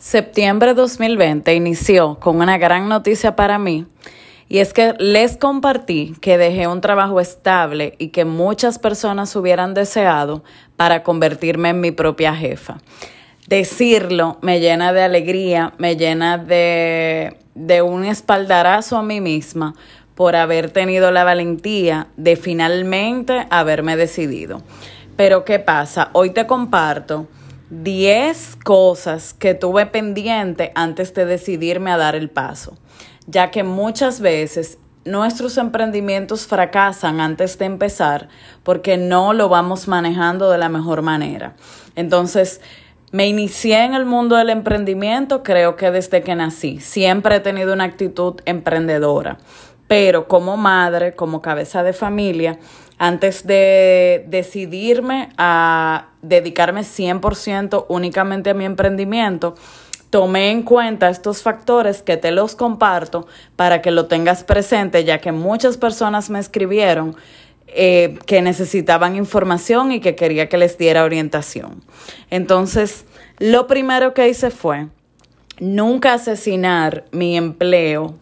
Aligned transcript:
Septiembre 0.00 0.72
2020 0.72 1.54
inició 1.54 2.18
con 2.20 2.36
una 2.40 2.56
gran 2.56 2.88
noticia 2.88 3.36
para 3.36 3.58
mí 3.58 3.86
y 4.48 4.60
es 4.60 4.72
que 4.72 4.94
les 4.98 5.36
compartí 5.36 6.14
que 6.22 6.38
dejé 6.38 6.66
un 6.68 6.80
trabajo 6.80 7.20
estable 7.20 7.96
y 7.98 8.08
que 8.08 8.24
muchas 8.24 8.78
personas 8.78 9.36
hubieran 9.36 9.74
deseado 9.74 10.42
para 10.78 11.02
convertirme 11.02 11.68
en 11.68 11.82
mi 11.82 11.90
propia 11.90 12.34
jefa. 12.34 12.78
Decirlo 13.46 14.38
me 14.40 14.58
llena 14.58 14.94
de 14.94 15.02
alegría, 15.02 15.74
me 15.76 15.96
llena 15.96 16.38
de, 16.38 17.36
de 17.54 17.82
un 17.82 18.06
espaldarazo 18.06 18.96
a 18.96 19.02
mí 19.02 19.20
misma 19.20 19.74
por 20.14 20.34
haber 20.34 20.70
tenido 20.70 21.10
la 21.10 21.24
valentía 21.24 22.06
de 22.16 22.36
finalmente 22.36 23.46
haberme 23.50 23.96
decidido. 23.96 24.62
Pero 25.16 25.44
¿qué 25.44 25.58
pasa? 25.58 26.08
Hoy 26.14 26.30
te 26.30 26.46
comparto 26.46 27.28
10 27.70 28.56
cosas 28.64 29.32
que 29.32 29.54
tuve 29.54 29.86
pendiente 29.86 30.72
antes 30.74 31.14
de 31.14 31.24
decidirme 31.24 31.92
a 31.92 31.96
dar 31.96 32.16
el 32.16 32.28
paso, 32.28 32.76
ya 33.26 33.50
que 33.50 33.62
muchas 33.62 34.20
veces 34.20 34.78
nuestros 35.04 35.56
emprendimientos 35.56 36.46
fracasan 36.46 37.20
antes 37.20 37.58
de 37.58 37.64
empezar 37.64 38.28
porque 38.64 38.96
no 38.96 39.32
lo 39.32 39.48
vamos 39.48 39.88
manejando 39.88 40.50
de 40.50 40.58
la 40.58 40.68
mejor 40.68 41.02
manera. 41.02 41.54
Entonces, 41.96 42.60
me 43.12 43.26
inicié 43.26 43.84
en 43.84 43.94
el 43.94 44.04
mundo 44.04 44.36
del 44.36 44.50
emprendimiento, 44.50 45.42
creo 45.42 45.76
que 45.76 45.90
desde 45.90 46.22
que 46.22 46.34
nací. 46.34 46.80
Siempre 46.80 47.36
he 47.36 47.40
tenido 47.40 47.72
una 47.72 47.84
actitud 47.84 48.40
emprendedora, 48.44 49.38
pero 49.90 50.28
como 50.28 50.56
madre, 50.56 51.16
como 51.16 51.42
cabeza 51.42 51.82
de 51.82 51.92
familia, 51.92 52.60
antes 52.96 53.44
de 53.44 54.24
decidirme 54.28 55.30
a 55.36 56.10
dedicarme 56.22 56.82
100% 56.82 57.86
únicamente 57.88 58.50
a 58.50 58.54
mi 58.54 58.66
emprendimiento, 58.66 59.56
tomé 60.10 60.52
en 60.52 60.62
cuenta 60.62 61.10
estos 61.10 61.42
factores 61.42 62.02
que 62.02 62.16
te 62.16 62.30
los 62.30 62.54
comparto 62.54 63.26
para 63.56 63.82
que 63.82 63.90
lo 63.90 64.06
tengas 64.06 64.44
presente, 64.44 65.02
ya 65.02 65.18
que 65.18 65.32
muchas 65.32 65.76
personas 65.76 66.30
me 66.30 66.38
escribieron 66.38 67.16
eh, 67.66 68.16
que 68.26 68.42
necesitaban 68.42 69.16
información 69.16 69.90
y 69.90 69.98
que 69.98 70.14
quería 70.14 70.48
que 70.48 70.56
les 70.56 70.78
diera 70.78 71.02
orientación. 71.02 71.82
Entonces, 72.30 73.06
lo 73.40 73.66
primero 73.66 74.14
que 74.14 74.28
hice 74.28 74.50
fue 74.50 74.86
nunca 75.58 76.14
asesinar 76.14 77.06
mi 77.10 77.36
empleo, 77.36 78.19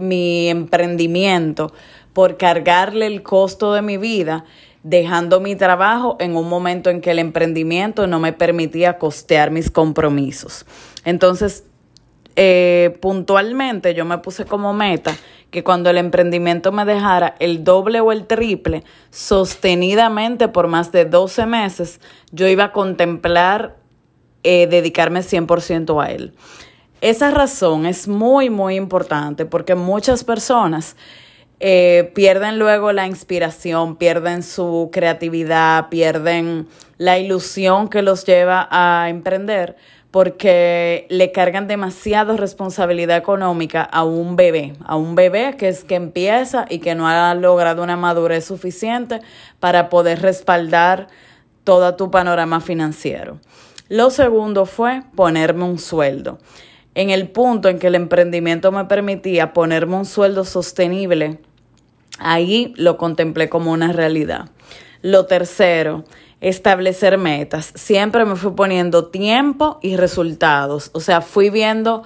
mi 0.00 0.48
emprendimiento 0.48 1.72
por 2.12 2.36
cargarle 2.36 3.06
el 3.06 3.22
costo 3.22 3.72
de 3.72 3.82
mi 3.82 3.96
vida, 3.96 4.44
dejando 4.82 5.40
mi 5.40 5.56
trabajo 5.56 6.16
en 6.20 6.36
un 6.36 6.48
momento 6.48 6.90
en 6.90 7.00
que 7.00 7.10
el 7.10 7.18
emprendimiento 7.18 8.06
no 8.06 8.18
me 8.20 8.32
permitía 8.32 8.98
costear 8.98 9.50
mis 9.50 9.70
compromisos. 9.70 10.66
Entonces, 11.04 11.64
eh, 12.36 12.96
puntualmente 13.00 13.94
yo 13.94 14.04
me 14.04 14.18
puse 14.18 14.44
como 14.44 14.72
meta 14.72 15.16
que 15.50 15.64
cuando 15.64 15.90
el 15.90 15.98
emprendimiento 15.98 16.72
me 16.72 16.84
dejara 16.84 17.34
el 17.40 17.64
doble 17.64 18.00
o 18.00 18.12
el 18.12 18.26
triple 18.26 18.84
sostenidamente 19.10 20.46
por 20.48 20.68
más 20.68 20.92
de 20.92 21.04
12 21.04 21.46
meses, 21.46 22.00
yo 22.30 22.46
iba 22.46 22.64
a 22.64 22.72
contemplar 22.72 23.76
eh, 24.44 24.66
dedicarme 24.68 25.20
100% 25.20 26.02
a 26.04 26.12
él. 26.12 26.34
Esa 27.00 27.30
razón 27.30 27.86
es 27.86 28.08
muy, 28.08 28.50
muy 28.50 28.74
importante 28.74 29.46
porque 29.46 29.76
muchas 29.76 30.24
personas 30.24 30.96
eh, 31.60 32.10
pierden 32.14 32.58
luego 32.58 32.92
la 32.92 33.06
inspiración, 33.06 33.96
pierden 33.96 34.42
su 34.42 34.90
creatividad, 34.92 35.90
pierden 35.90 36.66
la 36.98 37.18
ilusión 37.18 37.88
que 37.88 38.02
los 38.02 38.24
lleva 38.24 38.68
a 38.70 39.08
emprender 39.10 39.76
porque 40.10 41.06
le 41.10 41.30
cargan 41.30 41.68
demasiado 41.68 42.36
responsabilidad 42.36 43.16
económica 43.16 43.82
a 43.82 44.02
un 44.02 44.34
bebé, 44.34 44.72
a 44.84 44.96
un 44.96 45.14
bebé 45.14 45.56
que 45.56 45.68
es 45.68 45.84
que 45.84 45.94
empieza 45.94 46.66
y 46.68 46.80
que 46.80 46.96
no 46.96 47.06
ha 47.06 47.32
logrado 47.34 47.84
una 47.84 47.96
madurez 47.96 48.44
suficiente 48.44 49.20
para 49.60 49.88
poder 49.88 50.22
respaldar 50.22 51.06
todo 51.62 51.94
tu 51.94 52.10
panorama 52.10 52.60
financiero. 52.60 53.38
Lo 53.88 54.10
segundo 54.10 54.66
fue 54.66 55.02
ponerme 55.14 55.64
un 55.64 55.78
sueldo. 55.78 56.38
En 56.98 57.10
el 57.10 57.28
punto 57.28 57.68
en 57.68 57.78
que 57.78 57.86
el 57.86 57.94
emprendimiento 57.94 58.72
me 58.72 58.84
permitía 58.86 59.52
ponerme 59.52 59.96
un 59.96 60.04
sueldo 60.04 60.44
sostenible 60.44 61.38
Ahí 62.18 62.74
lo 62.76 62.98
contemplé 62.98 63.48
como 63.48 63.72
una 63.72 63.92
realidad. 63.92 64.50
Lo 65.02 65.26
tercero, 65.26 66.04
establecer 66.40 67.16
metas. 67.16 67.72
Siempre 67.74 68.24
me 68.24 68.36
fui 68.36 68.52
poniendo 68.52 69.06
tiempo 69.06 69.78
y 69.82 69.96
resultados. 69.96 70.90
O 70.92 71.00
sea, 71.00 71.20
fui 71.20 71.50
viendo 71.50 72.02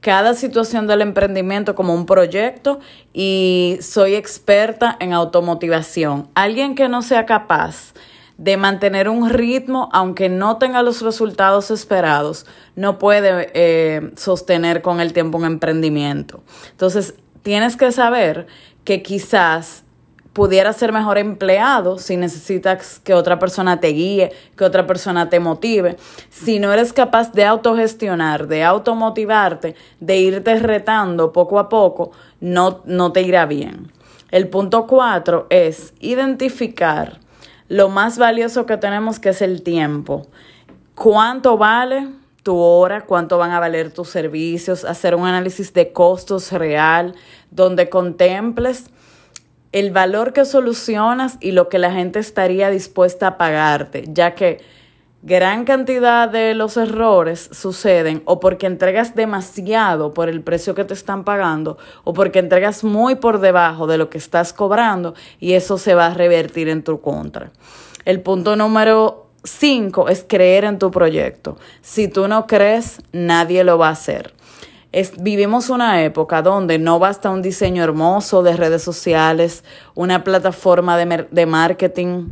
cada 0.00 0.34
situación 0.34 0.86
del 0.86 1.02
emprendimiento 1.02 1.74
como 1.74 1.94
un 1.94 2.06
proyecto 2.06 2.78
y 3.12 3.78
soy 3.80 4.14
experta 4.14 4.96
en 5.00 5.12
automotivación. 5.12 6.28
Alguien 6.34 6.76
que 6.76 6.88
no 6.88 7.02
sea 7.02 7.26
capaz 7.26 7.92
de 8.38 8.56
mantener 8.56 9.08
un 9.08 9.30
ritmo, 9.30 9.88
aunque 9.92 10.28
no 10.28 10.58
tenga 10.58 10.82
los 10.82 11.00
resultados 11.02 11.70
esperados, 11.70 12.46
no 12.74 12.98
puede 12.98 13.50
eh, 13.54 14.12
sostener 14.16 14.82
con 14.82 15.00
el 15.00 15.12
tiempo 15.12 15.38
un 15.38 15.46
emprendimiento. 15.46 16.42
Entonces, 16.70 17.14
tienes 17.42 17.76
que 17.76 17.92
saber 17.92 18.46
que 18.84 19.02
quizás 19.02 19.84
pudiera 20.36 20.74
ser 20.74 20.92
mejor 20.92 21.16
empleado 21.16 21.98
si 21.98 22.18
necesitas 22.18 23.00
que 23.00 23.14
otra 23.14 23.38
persona 23.38 23.80
te 23.80 23.88
guíe, 23.88 24.32
que 24.54 24.64
otra 24.64 24.86
persona 24.86 25.30
te 25.30 25.40
motive. 25.40 25.96
Si 26.28 26.58
no 26.58 26.70
eres 26.74 26.92
capaz 26.92 27.32
de 27.32 27.46
autogestionar, 27.46 28.46
de 28.46 28.62
automotivarte, 28.62 29.76
de 29.98 30.18
irte 30.18 30.56
retando 30.56 31.32
poco 31.32 31.58
a 31.58 31.70
poco, 31.70 32.10
no, 32.40 32.82
no 32.84 33.12
te 33.12 33.22
irá 33.22 33.46
bien. 33.46 33.90
El 34.30 34.48
punto 34.48 34.86
cuatro 34.86 35.46
es 35.48 35.94
identificar 36.00 37.20
lo 37.68 37.88
más 37.88 38.18
valioso 38.18 38.66
que 38.66 38.76
tenemos, 38.76 39.18
que 39.18 39.30
es 39.30 39.42
el 39.42 39.62
tiempo. 39.62 40.26
¿Cuánto 40.94 41.58
vale 41.58 42.08
tu 42.42 42.56
hora? 42.56 43.04
¿Cuánto 43.04 43.38
van 43.38 43.50
a 43.50 43.60
valer 43.60 43.92
tus 43.92 44.08
servicios? 44.08 44.84
Hacer 44.84 45.14
un 45.14 45.26
análisis 45.26 45.72
de 45.72 45.92
costos 45.92 46.52
real 46.52 47.14
donde 47.50 47.88
contemples 47.88 48.90
el 49.72 49.90
valor 49.90 50.32
que 50.32 50.44
solucionas 50.44 51.38
y 51.40 51.50
lo 51.50 51.68
que 51.68 51.78
la 51.78 51.92
gente 51.92 52.18
estaría 52.18 52.70
dispuesta 52.70 53.26
a 53.26 53.36
pagarte, 53.36 54.04
ya 54.08 54.34
que 54.34 54.64
gran 55.26 55.64
cantidad 55.64 56.28
de 56.28 56.54
los 56.54 56.76
errores 56.76 57.50
suceden 57.50 58.22
o 58.26 58.38
porque 58.38 58.66
entregas 58.66 59.16
demasiado 59.16 60.14
por 60.14 60.28
el 60.28 60.40
precio 60.40 60.76
que 60.76 60.84
te 60.84 60.94
están 60.94 61.24
pagando 61.24 61.78
o 62.04 62.12
porque 62.12 62.38
entregas 62.38 62.84
muy 62.84 63.16
por 63.16 63.40
debajo 63.40 63.88
de 63.88 63.98
lo 63.98 64.08
que 64.08 64.18
estás 64.18 64.52
cobrando 64.52 65.14
y 65.40 65.54
eso 65.54 65.78
se 65.78 65.96
va 65.96 66.06
a 66.06 66.14
revertir 66.14 66.68
en 66.68 66.84
tu 66.84 67.00
contra. 67.00 67.50
El 68.04 68.20
punto 68.20 68.54
número 68.54 69.26
cinco 69.42 70.08
es 70.08 70.24
creer 70.26 70.62
en 70.62 70.78
tu 70.78 70.92
proyecto. 70.92 71.58
Si 71.80 72.06
tú 72.06 72.28
no 72.28 72.46
crees, 72.46 73.00
nadie 73.10 73.64
lo 73.64 73.78
va 73.78 73.88
a 73.88 73.92
hacer 73.92 74.32
vivimos 75.18 75.68
una 75.68 76.02
época 76.04 76.40
donde 76.40 76.78
no 76.78 76.98
basta 76.98 77.28
un 77.28 77.42
diseño 77.42 77.82
hermoso 77.84 78.42
de 78.42 78.56
redes 78.56 78.82
sociales, 78.82 79.62
una 79.94 80.24
plataforma 80.24 80.96
de, 80.96 81.26
de 81.30 81.46
marketing. 81.46 82.28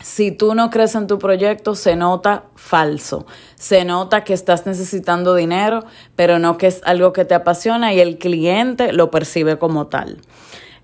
Si 0.00 0.30
tú 0.30 0.54
no 0.54 0.70
crees 0.70 0.94
en 0.94 1.06
tu 1.06 1.18
proyecto, 1.18 1.74
se 1.74 1.96
nota 1.96 2.44
falso. 2.54 3.26
Se 3.56 3.84
nota 3.84 4.24
que 4.24 4.34
estás 4.34 4.66
necesitando 4.66 5.34
dinero, 5.34 5.84
pero 6.14 6.38
no 6.38 6.58
que 6.58 6.66
es 6.66 6.80
algo 6.84 7.12
que 7.12 7.24
te 7.24 7.34
apasiona 7.34 7.92
y 7.92 8.00
el 8.00 8.18
cliente 8.18 8.92
lo 8.92 9.10
percibe 9.10 9.58
como 9.58 9.86
tal. 9.86 10.20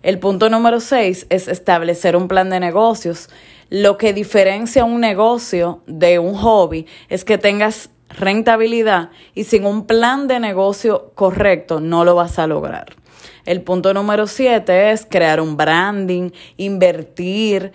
El 0.03 0.19
punto 0.19 0.51
número 0.51 0.81
seis 0.81 1.27
es 1.31 1.47
establecer 1.47 2.17
un 2.17 2.27
plan 2.27 2.51
de 2.51 2.59
negocios. 2.59 3.29
Lo 3.71 3.99
que 3.99 4.13
diferencia 4.13 4.85
un 4.85 5.01
negocio 5.01 5.83
de 5.87 6.19
un 6.19 6.35
hobby 6.35 6.87
es 7.09 7.25
que 7.25 7.39
tengas 7.39 7.91
rentabilidad 8.09 9.11
y 9.35 9.45
sin 9.45 9.65
un 9.65 9.87
plan 9.87 10.27
de 10.27 10.41
negocio 10.41 11.13
correcto 11.15 11.81
no 11.81 12.05
lo 12.05 12.15
vas 12.15 12.39
a 12.39 12.47
lograr. 12.47 12.97
El 13.45 13.63
punto 13.63 13.93
número 13.93 14.27
siete 14.27 14.93
es 14.93 15.07
crear 15.09 15.41
un 15.41 15.57
branding, 15.57 16.31
invertir. 16.57 17.73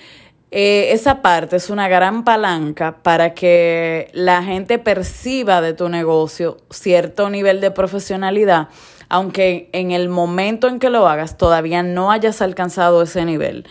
Eh, 0.50 0.94
esa 0.94 1.22
parte 1.22 1.58
es 1.58 1.70
una 1.70 1.90
gran 1.90 2.24
palanca 2.24 3.00
para 3.04 3.34
que 3.34 4.10
la 4.14 4.44
gente 4.44 4.80
perciba 4.80 5.60
de 5.60 5.74
tu 5.74 5.90
negocio 5.90 6.58
cierto 6.70 7.30
nivel 7.30 7.60
de 7.60 7.72
profesionalidad, 7.72 8.70
aunque 9.10 9.70
en 9.74 9.92
el 9.92 10.08
momento 10.08 10.70
en 10.70 10.80
que 10.80 10.90
lo 10.90 11.06
hagas 11.08 11.38
todavía 11.38 11.84
no 11.84 12.12
hayas 12.12 12.42
alcanzado 12.42 13.02
ese 13.02 13.26
nivel 13.26 13.66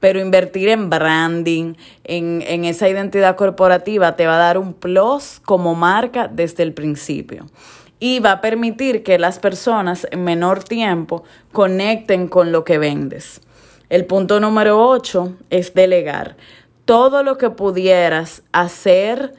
pero 0.00 0.18
invertir 0.18 0.68
en 0.68 0.90
branding, 0.90 1.74
en, 2.02 2.42
en 2.48 2.64
esa 2.64 2.88
identidad 2.88 3.36
corporativa, 3.36 4.16
te 4.16 4.26
va 4.26 4.34
a 4.34 4.38
dar 4.38 4.58
un 4.58 4.74
plus 4.74 5.40
como 5.44 5.76
marca 5.76 6.26
desde 6.26 6.64
el 6.64 6.72
principio 6.72 7.46
y 8.00 8.18
va 8.18 8.32
a 8.32 8.40
permitir 8.40 9.04
que 9.04 9.16
las 9.16 9.38
personas 9.38 10.08
en 10.10 10.24
menor 10.24 10.64
tiempo 10.64 11.22
conecten 11.52 12.26
con 12.26 12.50
lo 12.50 12.64
que 12.64 12.78
vendes. 12.78 13.40
El 13.92 14.06
punto 14.06 14.40
número 14.40 14.88
8 14.88 15.36
es 15.50 15.74
delegar. 15.74 16.38
Todo 16.86 17.22
lo 17.22 17.36
que 17.36 17.50
pudieras 17.50 18.42
hacer 18.50 19.34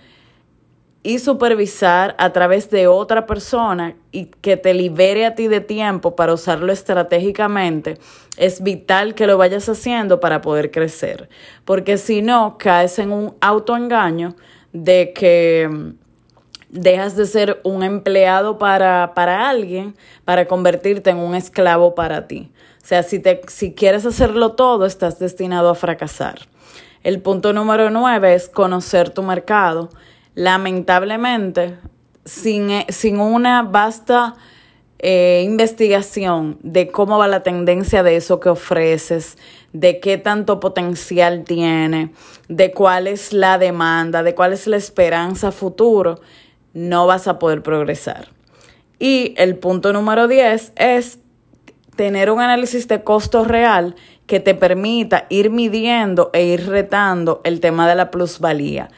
y 1.02 1.18
supervisar 1.18 2.16
a 2.20 2.34
través 2.34 2.70
de 2.70 2.86
otra 2.86 3.26
persona 3.26 3.96
y 4.12 4.26
que 4.26 4.56
te 4.56 4.76
libere 4.76 5.26
a 5.26 5.34
ti 5.34 5.48
de 5.48 5.60
tiempo 5.60 6.16
para 6.16 6.36
usarlo 6.36 6.72
estratégicamente, 6.72 7.98
es 8.38 8.62
vital 8.62 9.16
que 9.16 9.26
lo 9.26 9.40
vayas 9.40 9.68
haciendo 9.70 10.20
para 10.20 10.42
poder 10.42 10.70
crecer. 10.70 11.30
Porque 11.66 11.98
si 11.98 12.22
no, 12.22 12.60
caes 12.60 13.00
en 13.00 13.12
un 13.12 13.34
autoengaño 13.42 14.36
de 14.72 15.14
que 15.14 15.68
mm, 15.68 15.90
dejas 16.70 17.16
de 17.16 17.26
ser 17.26 17.60
un 17.64 17.82
empleado 17.82 18.60
para, 18.60 19.14
para 19.16 19.50
alguien 19.50 19.96
para 20.26 20.46
convertirte 20.46 21.10
en 21.10 21.18
un 21.18 21.34
esclavo 21.34 21.96
para 21.96 22.28
ti. 22.28 22.52
O 22.84 22.86
sea, 22.86 23.02
si, 23.02 23.20
te, 23.20 23.42
si 23.48 23.74
quieres 23.74 24.06
hacerlo 24.06 24.52
todo, 24.52 24.86
estás 24.86 25.18
destinado 25.18 25.70
a 25.70 25.76
fracasar. 25.76 26.40
El 27.02 27.22
punto 27.22 27.54
número 27.54 27.90
nueve 27.90 28.34
es 28.34 28.50
conocer 28.50 29.10
tu 29.10 29.24
mercado 29.24 29.90
lamentablemente, 30.36 31.78
sin, 32.26 32.70
eh, 32.70 32.86
sin 32.90 33.20
una 33.20 33.64
vasta 33.64 34.36
eh, 35.00 35.44
investigación 35.46 36.58
de 36.62 36.88
cómo 36.88 37.18
va 37.18 37.28
la 37.28 37.44
tendencia 37.44 38.04
de 38.04 38.16
eso 38.16 38.40
que 38.40 38.50
ofreces, 38.50 39.38
de 39.72 40.00
qué 40.00 40.18
tanto 40.18 40.60
potencial 40.60 41.44
tiene, 41.44 42.12
de 42.48 42.72
cuál 42.72 43.08
es 43.08 43.34
la 43.34 43.58
demanda, 43.58 44.24
de 44.24 44.36
cuál 44.36 44.54
es 44.54 44.68
la 44.68 44.78
esperanza 44.78 45.52
futuro, 45.52 46.20
no 46.74 47.06
vas 47.08 47.28
a 47.28 47.40
poder 47.40 47.64
progresar. 47.64 48.30
Y 49.00 49.34
el 49.38 49.58
punto 49.58 49.92
número 49.92 50.28
10 50.28 50.74
es 50.76 51.20
tener 51.96 52.32
un 52.32 52.42
análisis 52.42 52.88
de 52.88 53.04
costo 53.04 53.44
real 53.44 53.96
que 54.26 54.40
te 54.40 54.56
permita 54.56 55.26
ir 55.30 55.50
midiendo 55.50 56.30
e 56.34 56.44
ir 56.46 56.68
retando 56.68 57.42
el 57.44 57.60
tema 57.60 57.88
de 57.88 57.96
la 57.96 58.12
plusvalía. 58.12 58.90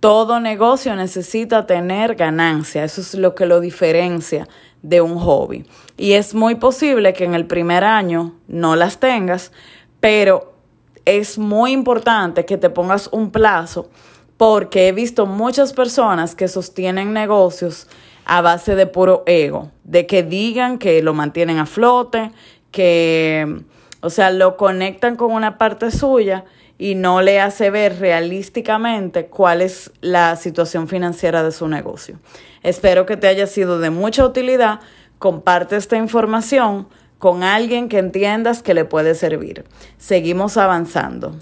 Todo 0.00 0.40
negocio 0.40 0.96
necesita 0.96 1.66
tener 1.66 2.16
ganancia, 2.16 2.84
eso 2.84 3.00
es 3.00 3.14
lo 3.14 3.34
que 3.34 3.46
lo 3.46 3.60
diferencia 3.60 4.48
de 4.82 5.00
un 5.00 5.18
hobby. 5.18 5.64
Y 5.96 6.12
es 6.12 6.34
muy 6.34 6.56
posible 6.56 7.12
que 7.12 7.24
en 7.24 7.34
el 7.34 7.46
primer 7.46 7.84
año 7.84 8.34
no 8.48 8.74
las 8.74 8.98
tengas, 8.98 9.52
pero 10.00 10.54
es 11.04 11.38
muy 11.38 11.72
importante 11.72 12.44
que 12.44 12.56
te 12.56 12.70
pongas 12.70 13.08
un 13.12 13.30
plazo 13.30 13.88
porque 14.36 14.88
he 14.88 14.92
visto 14.92 15.26
muchas 15.26 15.72
personas 15.72 16.34
que 16.34 16.48
sostienen 16.48 17.12
negocios 17.12 17.86
a 18.24 18.40
base 18.40 18.74
de 18.74 18.86
puro 18.86 19.22
ego, 19.26 19.70
de 19.84 20.06
que 20.06 20.22
digan 20.22 20.78
que 20.78 21.02
lo 21.02 21.14
mantienen 21.14 21.58
a 21.58 21.66
flote, 21.66 22.30
que, 22.70 23.62
o 24.00 24.10
sea, 24.10 24.30
lo 24.30 24.56
conectan 24.56 25.16
con 25.16 25.32
una 25.32 25.58
parte 25.58 25.90
suya 25.90 26.44
y 26.78 26.94
no 26.94 27.22
le 27.22 27.40
hace 27.40 27.70
ver 27.70 28.00
realísticamente 28.00 29.26
cuál 29.26 29.62
es 29.62 29.92
la 30.00 30.36
situación 30.36 30.88
financiera 30.88 31.42
de 31.42 31.52
su 31.52 31.68
negocio. 31.68 32.18
Espero 32.62 33.06
que 33.06 33.16
te 33.16 33.28
haya 33.28 33.46
sido 33.46 33.78
de 33.78 33.90
mucha 33.90 34.24
utilidad. 34.24 34.80
Comparte 35.18 35.76
esta 35.76 35.96
información 35.96 36.88
con 37.18 37.44
alguien 37.44 37.88
que 37.88 37.98
entiendas 37.98 38.62
que 38.62 38.74
le 38.74 38.84
puede 38.84 39.14
servir. 39.14 39.64
Seguimos 39.98 40.56
avanzando. 40.56 41.36